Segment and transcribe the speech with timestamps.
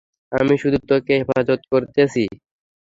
[0.31, 2.23] আমি শুধু তোকে হেফাজত করতেছি।